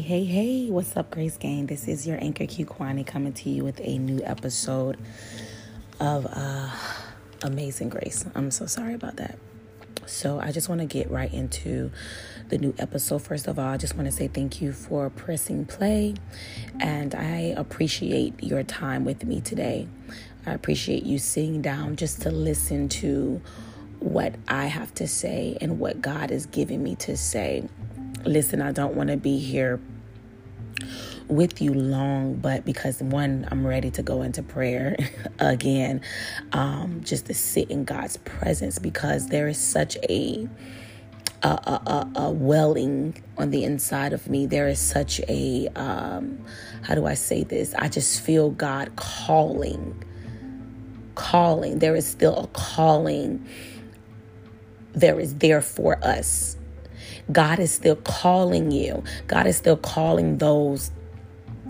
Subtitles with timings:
[0.00, 1.66] Hey, hey, what's up, Grace Gang?
[1.66, 4.96] This is your Anchor Q Quani coming to you with a new episode
[6.00, 6.70] of uh,
[7.42, 8.24] Amazing Grace.
[8.34, 9.38] I'm so sorry about that.
[10.06, 11.90] So, I just want to get right into
[12.48, 13.20] the new episode.
[13.20, 16.14] First of all, I just want to say thank you for pressing play,
[16.80, 19.86] and I appreciate your time with me today.
[20.46, 23.42] I appreciate you sitting down just to listen to
[23.98, 27.68] what I have to say and what God is giving me to say
[28.24, 29.80] listen, I don't want to be here
[31.30, 34.96] with you long, but because one, I'm ready to go into prayer
[35.38, 36.02] again,
[36.52, 40.48] um, just to sit in God's presence because there is such a
[41.42, 44.44] a, a, a, welling on the inside of me.
[44.44, 46.44] There is such a um,
[46.82, 47.74] how do I say this?
[47.74, 50.04] I just feel God calling,
[51.14, 51.78] calling.
[51.78, 53.46] There is still a calling.
[54.92, 56.58] There is there for us
[57.30, 59.04] God is still calling you.
[59.26, 60.90] God is still calling those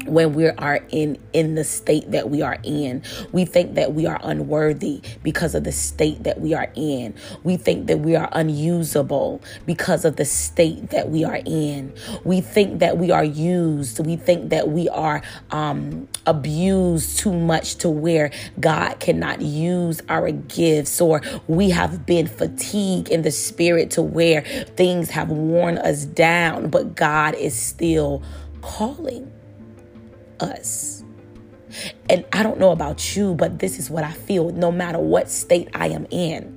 [0.07, 3.03] when we are in in the state that we are in.
[3.33, 7.15] We think that we are unworthy because of the state that we are in.
[7.43, 11.95] We think that we are unusable because of the state that we are in.
[12.25, 14.05] We think that we are used.
[14.05, 20.31] We think that we are um, abused too much to where god cannot use our
[20.31, 24.43] gifts or we have been fatigued in the spirit to where
[24.77, 28.23] things have worn us down but god is still
[28.61, 29.31] calling
[30.41, 31.05] us.
[32.09, 35.31] And I don't know about you, but this is what I feel no matter what
[35.31, 36.57] state I am in,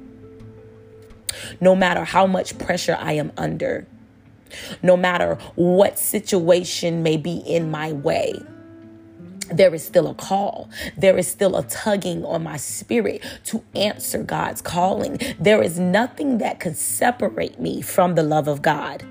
[1.62, 3.88] no matter how much pressure I am under,
[4.82, 8.34] no matter what situation may be in my way.
[9.52, 10.70] There is still a call.
[10.98, 15.20] There is still a tugging on my spirit to answer God's calling.
[15.40, 19.06] There is nothing that can separate me from the love of God.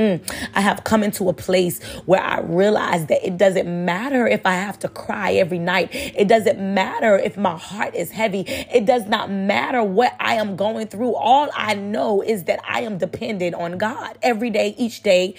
[0.00, 4.46] Mm, I have come into a place where I realize that it doesn't matter if
[4.46, 5.90] I have to cry every night.
[5.92, 8.44] It doesn't matter if my heart is heavy.
[8.46, 11.14] It does not matter what I am going through.
[11.16, 15.34] All I know is that I am dependent on God every day, each day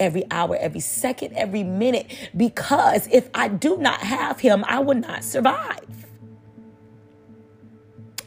[0.00, 4.96] every hour, every second, every minute, because if I do not have him, I will
[4.96, 6.09] not survive.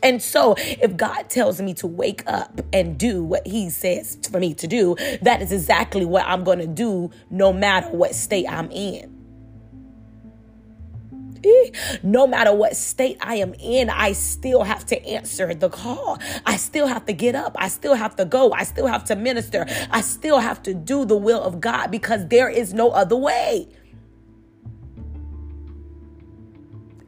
[0.03, 4.39] And so, if God tells me to wake up and do what He says for
[4.39, 8.45] me to do, that is exactly what I'm going to do no matter what state
[8.47, 9.13] I'm in.
[12.03, 16.19] No matter what state I am in, I still have to answer the call.
[16.45, 17.55] I still have to get up.
[17.59, 18.53] I still have to go.
[18.53, 19.65] I still have to minister.
[19.91, 23.67] I still have to do the will of God because there is no other way.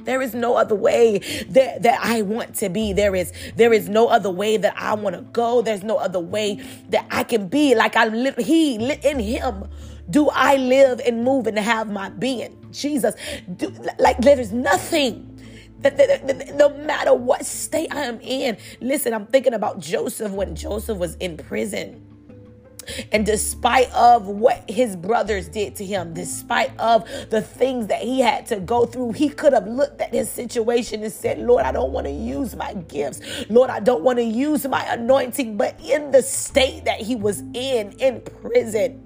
[0.06, 2.94] There is no other way that, that I want to be.
[2.94, 5.62] There is there is no other way that I want to go.
[5.62, 8.38] There's no other way that I can be like I live.
[8.38, 9.66] He in Him
[10.10, 12.58] do I live and move and have my being.
[12.72, 13.16] Jesus,
[13.58, 15.32] do, like there is nothing.
[15.82, 15.98] That,
[16.56, 21.16] no matter what state I am in, listen, I'm thinking about Joseph when Joseph was
[21.18, 22.05] in prison
[23.12, 28.20] and despite of what his brothers did to him, despite of the things that he
[28.20, 31.72] had to go through, he could have looked at his situation and said, Lord, I
[31.72, 33.22] don't want to use my gifts.
[33.50, 35.58] Lord, I don't want to use my anointing.
[35.58, 39.02] But in the state that he was in, in prison,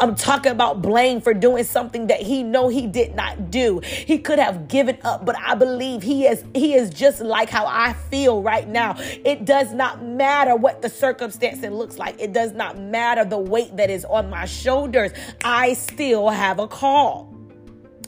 [0.00, 3.80] I'm talking about blame for doing something that he know he did not do.
[3.80, 7.66] He could have given up, but I believe he is he is just like how
[7.66, 8.96] I feel right now.
[8.98, 12.20] It does not matter what the circumstance it looks like.
[12.20, 15.12] It does not matter the weight that is on my shoulders.
[15.44, 17.34] I still have a call.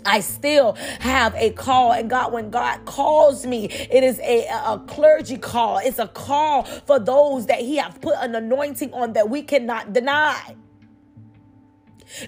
[0.05, 1.93] I still have a call.
[1.93, 5.79] And God, when God calls me, it is a, a clergy call.
[5.79, 9.93] It's a call for those that He have put an anointing on that we cannot
[9.93, 10.57] deny.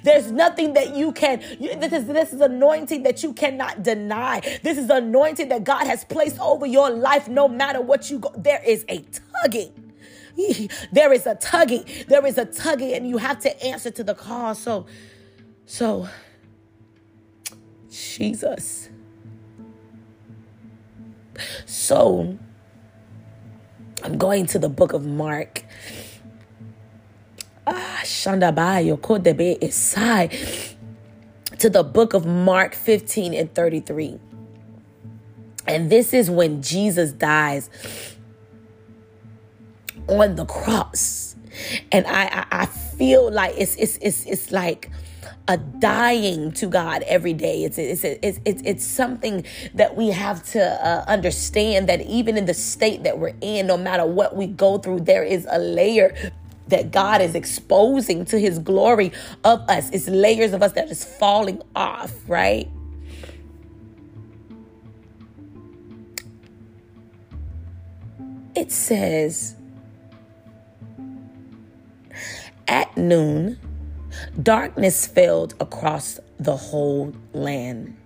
[0.02, 4.40] There's nothing that you can, this is, this is anointing that you cannot deny.
[4.62, 8.32] This is anointing that God has placed over your life no matter what you go.
[8.36, 9.04] There is a
[9.42, 9.72] tugging.
[10.92, 11.84] There is a tugging.
[12.08, 14.54] There is a tugging, and you have to answer to the call.
[14.54, 14.86] So,
[15.66, 16.08] so,
[17.90, 18.88] Jesus.
[21.66, 22.38] So,
[24.02, 25.64] I'm going to the book of Mark
[27.66, 30.74] Shandabayo Kodebe Isai
[31.58, 34.18] to the book of Mark 15 and 33.
[35.66, 37.70] And this is when Jesus dies
[40.08, 41.36] on the cross.
[41.92, 44.90] And I, I, I feel like it's it's it's it's like
[45.46, 47.64] a dying to God every day.
[47.64, 49.44] It's it's it's it's, it's something
[49.74, 53.76] that we have to uh, understand that even in the state that we're in, no
[53.76, 56.14] matter what we go through, there is a layer
[56.68, 59.12] that God is exposing to his glory
[59.44, 59.90] of us.
[59.90, 62.68] It's layers of us that is falling off, right?
[68.54, 69.56] It says,
[72.68, 73.58] at noon,
[74.42, 77.96] darkness fell across the whole land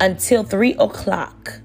[0.00, 1.60] until three o'clock.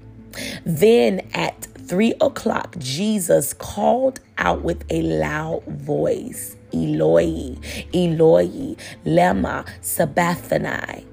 [0.64, 7.56] Then at three o'clock, Jesus called out with a loud voice, Eloi,
[7.94, 11.04] Eloi, lema sabachthani,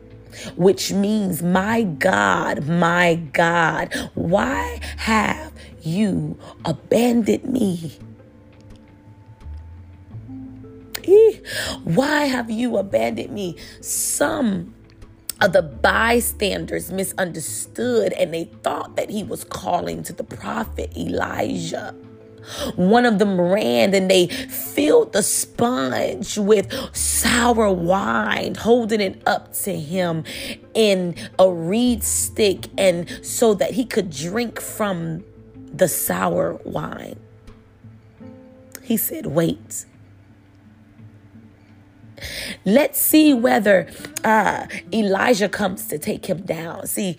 [0.55, 7.97] which means, My God, my God, why have you abandoned me?
[11.83, 13.57] Why have you abandoned me?
[13.81, 14.73] Some
[15.41, 21.93] Uh, the bystanders misunderstood and they thought that he was calling to the prophet Elijah.
[22.75, 29.53] One of them ran and they filled the sponge with sour wine, holding it up
[29.63, 30.23] to him
[30.73, 35.23] in a reed stick, and so that he could drink from
[35.73, 37.19] the sour wine.
[38.81, 39.85] He said, Wait.
[42.65, 43.87] Let's see whether
[44.23, 46.87] uh, Elijah comes to take him down.
[46.87, 47.17] See,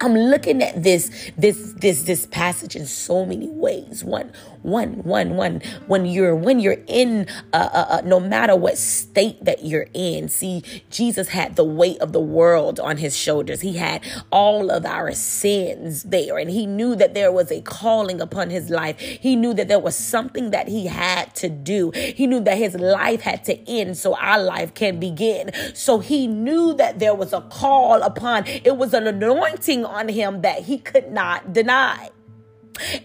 [0.00, 4.04] I'm looking at this this this this passage in so many ways.
[4.04, 4.32] One
[4.62, 9.44] one one one when you're when you're in uh, uh, uh, no matter what state
[9.44, 10.28] that you're in.
[10.28, 13.60] See, Jesus had the weight of the world on his shoulders.
[13.60, 18.20] He had all of our sins there, and he knew that there was a calling
[18.20, 18.98] upon his life.
[19.00, 21.90] He knew that there was something that he had to do.
[21.94, 25.50] He knew that his life had to end so our life can begin.
[25.74, 28.46] So he knew that there was a call upon.
[28.46, 32.10] It was an anointing on him that he could not deny.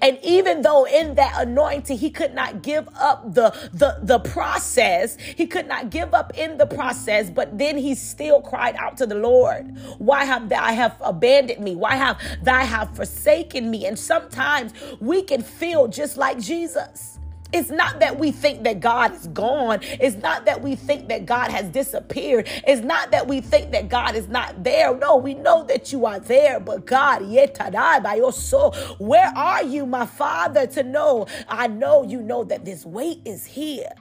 [0.01, 5.17] And even though in that anointing he could not give up the, the, the process,
[5.17, 9.05] he could not give up in the process, but then he still cried out to
[9.05, 11.75] the Lord, Why have thou have abandoned me?
[11.75, 13.85] Why have thou have forsaken me?
[13.85, 17.19] And sometimes we can feel just like Jesus.
[17.53, 19.79] It's not that we think that God is gone.
[19.83, 22.47] It's not that we think that God has disappeared.
[22.65, 24.95] It's not that we think that God is not there.
[24.97, 26.59] No, we know that you are there.
[26.59, 31.27] But God, by your soul, where are you, my Father, to know?
[31.47, 33.93] I know you know that this weight is here.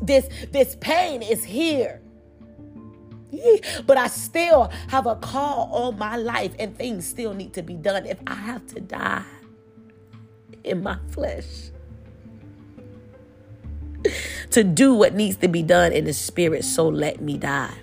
[0.00, 2.00] This this pain is here.
[3.86, 7.74] But I still have a call all my life, and things still need to be
[7.74, 9.24] done if I have to die
[10.62, 11.70] in my flesh
[14.56, 16.64] to do what needs to be done in the spirit.
[16.64, 17.74] So let me die.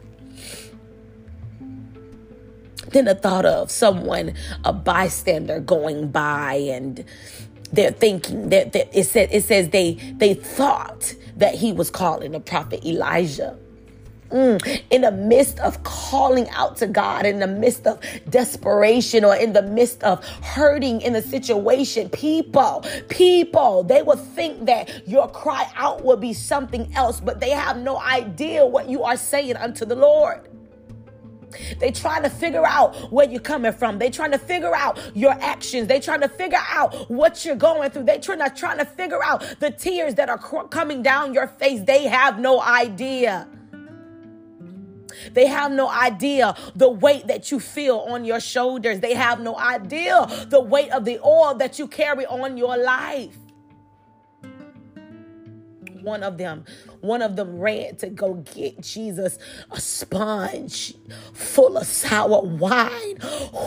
[2.89, 4.33] Then the thought of someone,
[4.65, 7.05] a bystander going by and
[7.71, 12.39] they're thinking that, it said it says they they thought that he was calling the
[12.39, 13.55] prophet Elijah.
[14.33, 17.99] Mm, in the midst of calling out to God, in the midst of
[18.31, 24.65] desperation, or in the midst of hurting in the situation, people, people, they will think
[24.65, 29.03] that your cry out will be something else, but they have no idea what you
[29.03, 30.49] are saying unto the Lord.
[31.79, 33.99] They trying to figure out where you're coming from.
[33.99, 35.87] They trying to figure out your actions.
[35.87, 38.05] They trying to figure out what you're going through.
[38.05, 41.45] They trying to trying to figure out the tears that are cr- coming down your
[41.45, 41.81] face.
[41.81, 43.47] They have no idea.
[45.33, 48.99] They have no idea the weight that you feel on your shoulders.
[48.99, 53.37] They have no idea the weight of the oil that you carry on your life.
[56.03, 56.65] One of them
[57.03, 59.37] one of them ran to go get Jesus
[59.71, 60.95] a sponge
[61.33, 63.17] full of sour wine.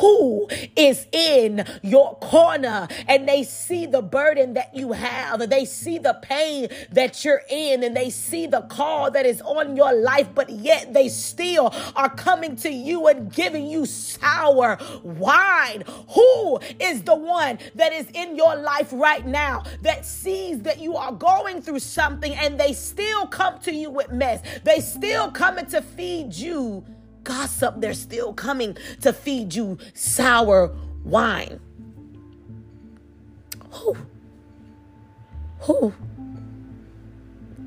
[0.00, 2.88] Who is in your corner?
[3.06, 7.84] And they see the burden that you have, they see the pain that you're in,
[7.84, 12.08] and they see the call that is on your life, but yet they still are
[12.08, 15.84] coming to you and giving you sour wine.
[16.14, 20.96] Who is the one that is in your life right now that sees that you
[20.96, 24.40] are going through something and they still come to you with mess.
[24.64, 26.84] They still coming to feed you
[27.24, 27.74] gossip.
[27.78, 31.60] They're still coming to feed you sour wine.
[33.70, 33.96] Who?
[35.60, 35.92] Who?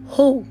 [0.07, 0.45] Who?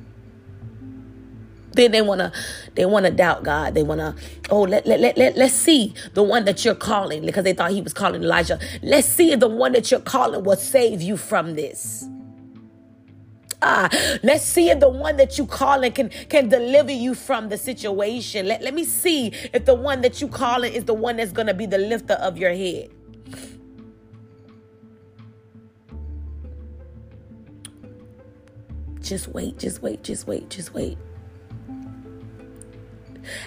[1.72, 2.32] Then they wanna
[2.74, 3.74] they wanna doubt God.
[3.74, 4.16] They wanna,
[4.50, 7.70] oh, let, let, let, let, let's see the one that you're calling because they thought
[7.70, 8.58] he was calling Elijah.
[8.82, 12.08] Let's see if the one that you're calling will save you from this.
[13.60, 13.88] Ah,
[14.22, 18.46] let's see if the one that you calling can can deliver you from the situation.
[18.46, 21.54] Let, let me see if the one that you calling is the one that's gonna
[21.54, 22.90] be the lifter of your head.
[29.08, 30.98] just wait, just wait, just wait, just wait.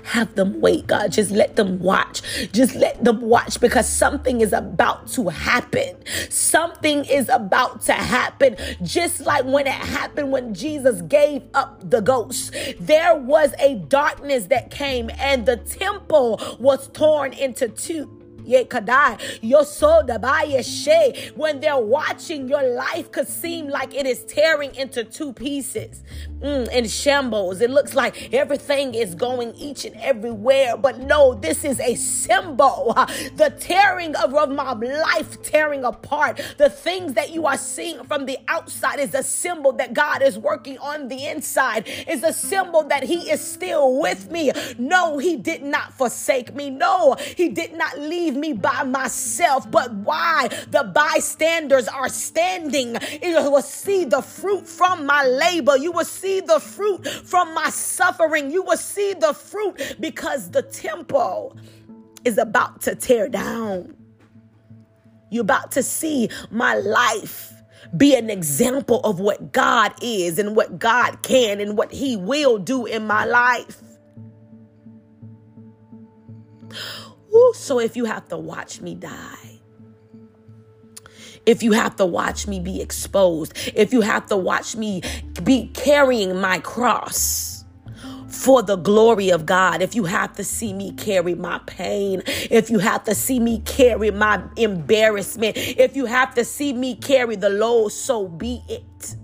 [0.04, 1.12] Have them wait, God.
[1.12, 2.22] Just let them watch.
[2.52, 5.96] Just let them watch because something is about to happen.
[6.30, 8.58] Something is about to happen.
[8.84, 14.46] Just like when it happened when Jesus gave up the ghost, there was a darkness
[14.46, 18.21] that came and the temple was torn into two
[21.36, 26.04] when they're watching, your life could seem like it is tearing into two pieces
[26.42, 27.62] mm, in shambles.
[27.62, 30.78] It looks like everything is going each and everywhere.
[30.78, 32.98] But no, this is a symbol.
[33.36, 36.42] The tearing of, of my life tearing apart.
[36.58, 40.38] The things that you are seeing from the outside is a symbol that God is
[40.38, 44.52] working on the inside, is a symbol that He is still with me.
[44.78, 46.70] No, He did not forsake me.
[46.70, 49.70] No, He did not leave me by myself.
[49.70, 55.78] But why the bystanders are standing, you will see the fruit from my labor.
[55.78, 58.52] You will see the fruit from my suffering.
[58.52, 61.58] You will see the fruit because the temple
[62.26, 63.96] is about to tear down.
[65.30, 67.54] You're about to see my life
[67.96, 72.58] be an example of what God is and what God can and what He will
[72.58, 73.82] do in my life.
[77.54, 79.60] So if you have to watch me die,
[81.46, 85.02] if you have to watch me be exposed, if you have to watch me
[85.44, 87.66] be carrying my cross
[88.28, 92.70] for the glory of God, if you have to see me carry my pain, if
[92.70, 97.36] you have to see me carry my embarrassment, if you have to see me carry
[97.36, 99.16] the load, so be it.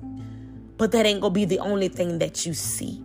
[0.78, 3.04] But that ain't gonna be the only thing that you see.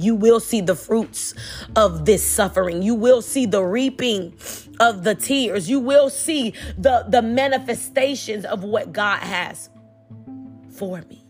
[0.00, 1.34] You will see the fruits
[1.76, 2.82] of this suffering.
[2.82, 4.34] You will see the reaping
[4.80, 5.68] of the tears.
[5.68, 9.68] You will see the, the manifestations of what God has
[10.70, 11.22] for me.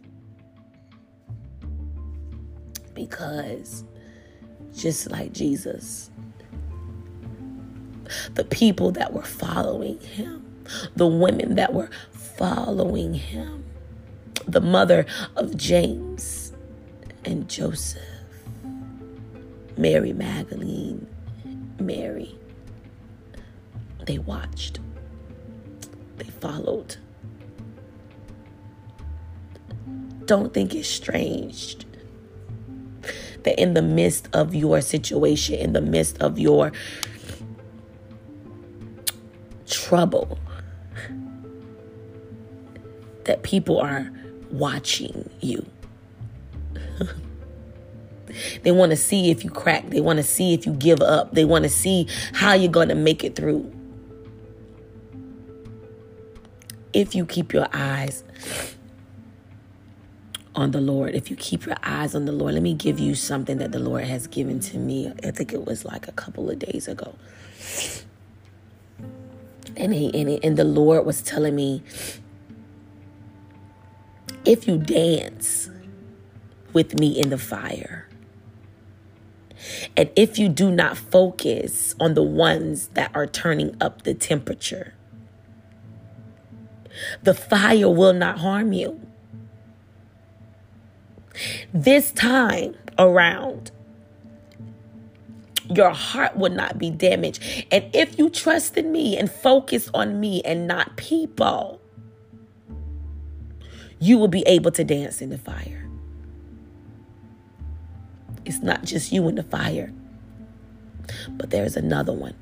[2.95, 3.85] Because
[4.77, 6.11] just like Jesus,
[8.35, 10.63] the people that were following him,
[10.97, 13.65] the women that were following him,
[14.47, 16.53] the mother of James
[17.25, 18.03] and Joseph,
[19.81, 21.07] Mary Magdalene,
[21.79, 22.39] Mary.
[24.05, 24.79] They watched,
[26.19, 26.97] they followed.
[30.27, 31.79] Don't think it's strange
[33.45, 36.73] that in the midst of your situation, in the midst of your
[39.67, 40.39] trouble,
[43.25, 44.13] that people are
[44.51, 45.65] watching you.
[48.63, 49.91] They want to see if you crack.
[49.91, 51.33] They want to see if you give up.
[51.35, 53.73] They want to see how you're going to make it through.
[56.93, 58.25] If you keep your eyes
[60.55, 63.15] on the Lord, if you keep your eyes on the Lord, let me give you
[63.15, 65.13] something that the Lord has given to me.
[65.25, 67.15] I think it was like a couple of days ago.
[69.77, 71.83] And he and, he, and the Lord was telling me
[74.45, 75.71] if you dance
[76.73, 78.09] with me in the fire,
[79.97, 84.95] and if you do not focus on the ones that are turning up the temperature,
[87.23, 89.01] the fire will not harm you.
[91.73, 93.71] This time around,
[95.69, 97.43] your heart will not be damaged.
[97.71, 101.81] And if you trust in me and focus on me and not people,
[104.01, 105.90] you will be able to dance in the fire.
[108.45, 109.93] It's not just you in the fire,
[111.31, 112.35] but there's another one.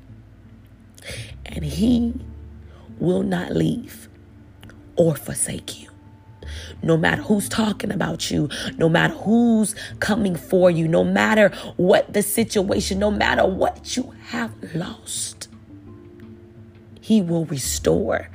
[1.45, 2.13] And he
[2.99, 4.09] will not leave
[4.95, 5.89] or forsake you.
[6.81, 12.11] No matter who's talking about you, no matter who's coming for you, no matter what
[12.13, 15.47] the situation, no matter what you have lost,
[17.01, 18.29] he will restore.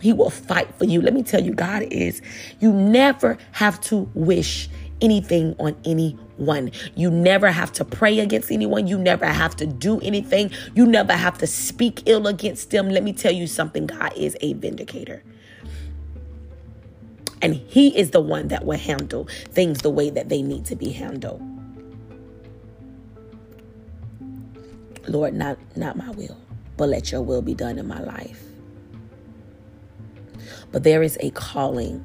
[0.00, 1.00] He will fight for you.
[1.00, 2.20] Let me tell you, God is,
[2.60, 4.68] you never have to wish
[5.02, 6.70] anything on anyone.
[6.94, 8.86] You never have to pray against anyone.
[8.86, 10.50] You never have to do anything.
[10.74, 12.88] You never have to speak ill against them.
[12.88, 15.22] Let me tell you something God is a vindicator.
[17.42, 20.76] And He is the one that will handle things the way that they need to
[20.76, 21.42] be handled.
[25.08, 26.38] Lord, not, not my will,
[26.76, 28.42] but let your will be done in my life.
[30.70, 32.04] But there is a calling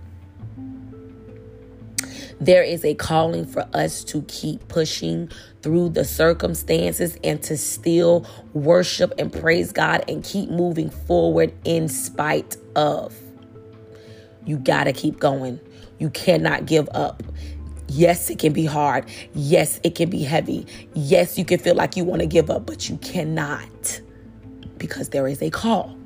[2.39, 5.29] there is a calling for us to keep pushing
[5.61, 11.89] through the circumstances and to still worship and praise God and keep moving forward in
[11.89, 13.15] spite of.
[14.45, 15.59] You got to keep going.
[15.99, 17.23] You cannot give up.
[17.89, 19.05] Yes, it can be hard.
[19.33, 20.67] Yes, it can be heavy.
[20.93, 24.01] Yes, you can feel like you want to give up, but you cannot
[24.77, 25.96] because there is a call.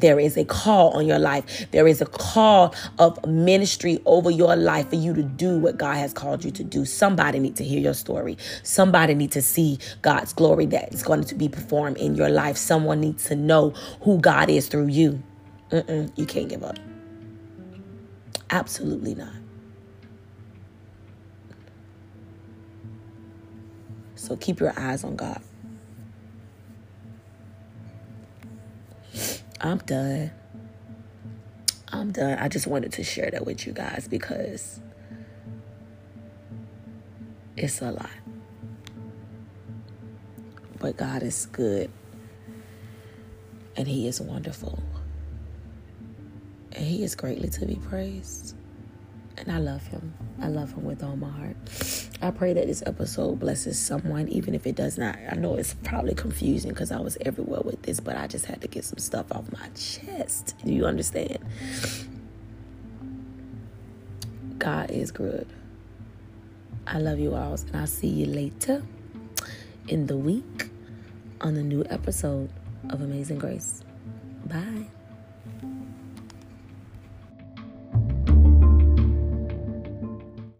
[0.00, 1.66] There is a call on your life.
[1.72, 5.96] There is a call of ministry over your life for you to do what God
[5.96, 6.84] has called you to do.
[6.84, 8.38] Somebody need to hear your story.
[8.62, 12.56] Somebody need to see God's glory that is going to be performed in your life.
[12.56, 13.70] Someone needs to know
[14.02, 15.22] who God is through you.
[15.70, 16.78] Mm-mm, you can't give up.
[18.50, 19.32] Absolutely not.
[24.14, 25.42] So keep your eyes on God.
[29.68, 30.30] I'm done.
[31.92, 32.38] I'm done.
[32.38, 34.80] I just wanted to share that with you guys because
[37.54, 38.08] it's a lot.
[40.78, 41.90] But God is good
[43.76, 44.82] and He is wonderful.
[46.72, 48.57] And He is greatly to be praised.
[49.38, 50.14] And I love Him.
[50.40, 51.56] I love Him with all my heart.
[52.20, 55.16] I pray that this episode blesses someone, even if it does not.
[55.30, 58.60] I know it's probably confusing because I was everywhere with this, but I just had
[58.62, 60.54] to get some stuff off my chest.
[60.64, 61.38] Do you understand?
[64.58, 65.46] God is good.
[66.86, 68.82] I love you all, and I'll see you later
[69.86, 70.70] in the week
[71.40, 72.50] on the new episode
[72.90, 73.82] of Amazing Grace.
[74.46, 74.97] Bye.